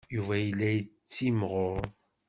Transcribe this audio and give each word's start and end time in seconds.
Yuba 0.15 0.35
yella 0.39 0.67
yettimɣur. 0.73 1.81